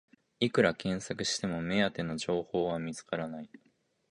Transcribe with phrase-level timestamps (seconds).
[0.39, 3.51] いくら検索しても目当ての情報は見つからない